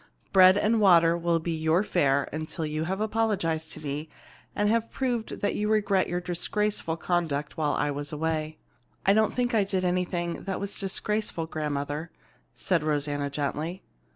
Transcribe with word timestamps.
"Bread 0.33 0.57
and 0.57 0.81
water 0.81 1.15
will 1.15 1.37
be 1.37 1.51
your 1.51 1.83
fare 1.83 2.27
until 2.33 2.65
you 2.65 2.85
have 2.85 2.99
apologized 2.99 3.71
to 3.73 3.79
me 3.79 4.09
and 4.55 4.67
have 4.67 4.89
proved 4.89 5.41
that 5.41 5.53
you 5.53 5.69
regret 5.69 6.09
your 6.09 6.19
disgraceful 6.19 6.97
conduct 6.97 7.55
while 7.55 7.73
I 7.73 7.91
was 7.91 8.11
away." 8.11 8.57
"I 9.05 9.13
don't 9.13 9.35
think 9.35 9.51
that 9.51 9.57
I 9.59 9.63
did 9.63 9.85
anything 9.85 10.45
that 10.45 10.59
was 10.59 10.79
disgraceful, 10.79 11.45
grandmother," 11.45 12.09
said 12.55 12.81
Rosanna 12.81 13.29
gently. 13.29 13.83